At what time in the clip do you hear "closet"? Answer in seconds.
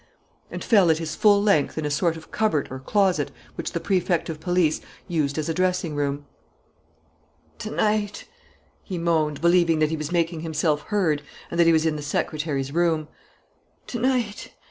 2.79-3.29